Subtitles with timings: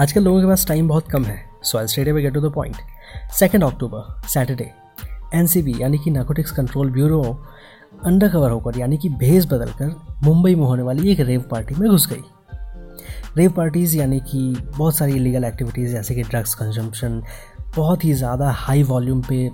[0.00, 2.76] आजकल लोगों के पास टाइम बहुत कम है so I state get to the point
[3.34, 4.70] second October Saturday
[5.34, 7.22] NCB यानी कि Narcotics Control Bureau
[8.04, 11.88] under cover होकर, यानी कि भेज बदलकर, मुंबई में होने वाली एक रेव पार्टी में
[11.90, 12.22] घुस गई।
[13.36, 17.22] रेव पार्टीज़ यानी कि बहुत सारी इलीगल एक्टिविटीज़ जैसे कि ड्रग्स कंजम्पशन
[17.76, 19.48] बहुत ही ज़्यादा हाई वॉल्यूम पे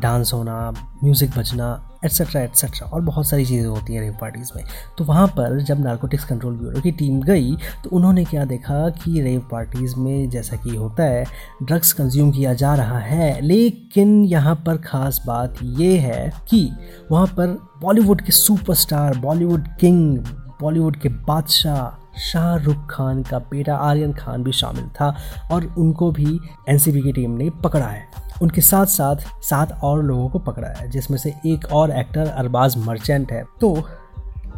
[0.00, 0.70] डांस होना
[1.04, 1.74] म्यूज़िक बजना
[2.04, 4.64] एट्सट्रा एट्सट्रा और बहुत सारी चीज़ें होती हैं रेव पार्टीज़ में।
[4.98, 7.54] तो वहाँ पर जब नार्कोटिक्स कंट्रोल ब्यूरो की टीम गई
[7.84, 11.24] तो उन्होंने क्या देखा कि रेव पार्टीज़ में जैसा कि होता है
[11.62, 16.70] ड्रग्स कंज्यूम किया जा रहा है, लेकिन यहाँ पर ख़ास बात ये है कि
[17.10, 20.18] वहाँ पर बॉलीवुड के सुपरस्टार बॉलीवुड किंग
[20.60, 25.14] बॉलीवुड के बादशाह शाहरुख खान का बेटा आर्यन खान भी शामिल था
[25.52, 28.06] और उनको भी एनसीबी की टीम ने पकड़ा है।
[28.42, 32.76] उनके साथ साथ सात और लोगों को पकड़ा है, जिसमें से एक और एक्टर अरबाज
[32.76, 33.74] मर्चेंट है। तो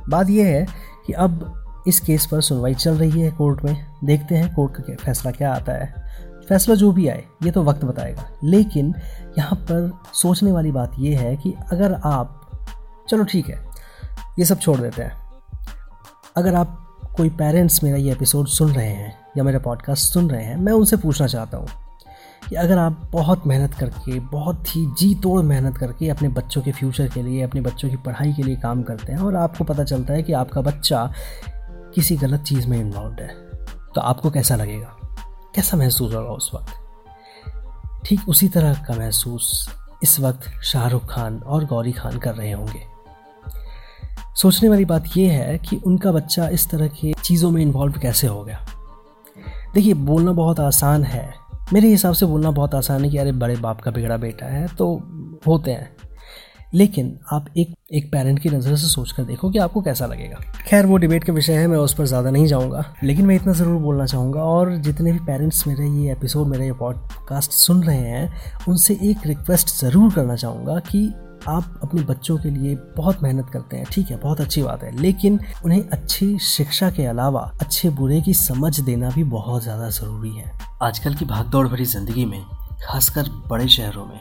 [0.09, 0.67] बात यह है
[1.07, 1.57] कि अब
[1.87, 5.53] इस केस पर सुनवाई चल रही है कोर्ट में। देखते हैं कोर्ट का फैसला क्या
[5.55, 5.95] आता है।
[6.49, 8.95] फैसला जो भी आए, ये तो वक्त बताएगा। लेकिन
[9.39, 12.51] यहाँ पर सोचने वाली बात यह है कि अगर आप,
[13.09, 13.59] चलो ठीक है,
[14.39, 15.13] ये सब छोड़ देते हैं।
[16.37, 16.90] अगर आप
[17.21, 20.73] कोई पेरेंट्स मेरा ये एपिसोड सुन रहे हैं या मेरा पॉडकास्ट सुन रहे हैं, मैं
[20.73, 21.69] उनसे पूछना चाहता हूँ
[22.49, 26.73] कि अगर आप बहुत मेहनत करके, बहुत ही जी तोड़ मेहनत करके अपने बच्चों के
[26.73, 29.85] फ्यूचर के लिए, अपने बच्चों की पढ़ाई के लिए काम करते हैं और आपको पता
[29.85, 31.13] चलता है कि आपका बच्चा
[31.95, 33.35] किसी गलत चीज़ में इन्वॉल्व है
[33.95, 34.97] तो आपको कैसा लगेगा?
[35.55, 36.73] कैसा महसूस होगा उस वक्त?
[38.05, 39.71] ठीक उसी तरह का महसूस
[40.03, 43.00] इस वक्त शाहरुख खान और गौरी खान कर रहे होंगे।
[44.43, 48.27] सोचने वाली बात यह है कि उनका बच्चा इस तरह की चीज़ों में इन्वॉल्व कैसे
[48.27, 48.59] हो गया?
[49.75, 51.29] देखिए, बोलना बहुत आसान है।
[51.73, 54.67] मेरे हिसाब से बोलना बहुत आसान है कि अरे, बड़े बाप का बिगड़ा बेटा है
[54.69, 54.95] तो
[55.47, 55.97] होते हैं।
[56.75, 60.41] लेकिन आप एक एक पेरेंट की नज़र से सोच कर देखो कि आपको कैसा लगेगा।
[60.67, 63.53] खैर, वो डिबेट का विषय है, मैं उस पर ज़्यादा नहीं जाऊँगा। लेकिन मैं इतना
[63.53, 67.97] ज़रूर बोलना चाहूँगा, और जितने भी पेरेंट्स मेरे ये एपिसोड मेरा ये पॉडकास्ट सुन रहे
[67.97, 68.31] हैं,
[68.69, 71.13] उनसे एक रिक्वेस्ट ज़रूर करना चाहूँगा कि
[71.49, 74.91] आप अपने बच्चों के लिए बहुत मेहनत करते हैं, ठीक है, बहुत अच्छी बात है।
[74.97, 80.31] लेकिन उन्हें अच्छी शिक्षा के अलावा अच्छे बुरे की समझ देना भी बहुत ज़्यादा ज़रूरी
[80.31, 80.53] है।
[80.83, 82.43] आजकल की भागदौड़ भरी ज़िंदगी में,
[82.85, 84.21] खासकर बड़े शहरों में,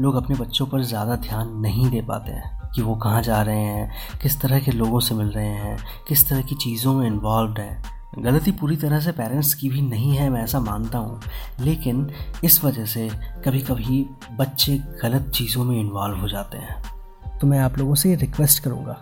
[0.00, 3.64] लोग अपने बच्चों पर ज़्यादा ध्यान नहीं दे पाते हैं कि वो कहाँ जा रहे
[3.64, 3.90] हैं,
[4.22, 5.76] किस तरह के लोगों से मिल रहे हैं,
[6.08, 7.82] किस तरह की चीज़ों में इन्वॉल्व हैं।
[8.18, 11.20] गलती पूरी तरह से पेरेंट्स की भी नहीं है, मैं ऐसा मानता हूँ।
[11.60, 12.10] लेकिन
[12.44, 13.10] इस वजह से
[13.44, 18.10] कभी कभी बच्चे गलत चीज़ों में इन्वॉल्व हो जाते हैं। तो मैं आप लोगों से
[18.10, 18.92] ये रिक्वेस्ट करूँगा,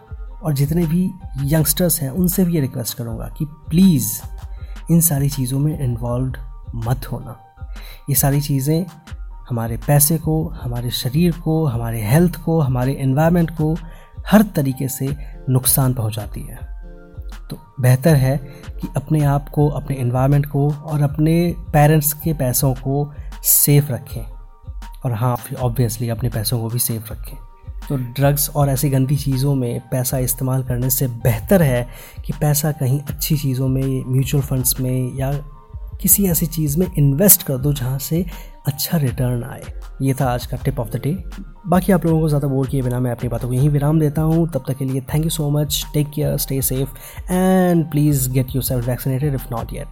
[0.42, 1.10] और जितने भी
[1.42, 4.22] यंगस्टर्स हैं, उनसे भी ये रिक्वेस्ट करूँगा कि प्लीज़
[4.90, 6.32] इन सारी चीज़ों में इन्वॉल्व
[6.74, 7.38] मत होना।
[8.10, 8.86] ये सारी चीज़ें
[9.48, 13.76] हमारे पैसे को, हमारे शरीर को, हमारे हेल्थ को, हमारे इन्वायरमेंट को
[14.26, 15.16] हर तरीके से
[15.48, 16.72] नुकसान पहुंचाती है।
[17.50, 18.36] तो बेहतर है
[18.82, 23.12] कि अपने आप को, अपने इन्वायरमेंट को और अपने पेरेंट्स के पैसों को
[23.44, 24.22] सेफ़ रखें।
[25.04, 27.36] और हाँ ऑब्वियसली अपने पैसों को भी सेफ़ रखें।
[27.88, 31.88] तो ड्रग्स और ऐसी गंदी चीज़ों में पैसा इस्तेमाल करने से बेहतर है
[32.24, 35.32] कि पैसा कहीं अच्छी चीज़ों में म्यूचुअल फंड्स में या
[36.02, 38.24] किसी ऐसी चीज़ में इन्वेस्ट कर दो जहाँ से
[38.66, 39.62] अच्छा रिटर्न आए।
[40.02, 41.12] ये था आज का टिप ऑफ़ द डे
[41.68, 44.22] बाकी आप लोगों को ज़्यादा बोर किए बिना मैं अपनी बातों को यहीं विराम देता
[44.22, 48.30] हूँ। तब तक के लिए thank you so much take care stay safe and please
[48.32, 49.88] get yourself vaccinated if not yet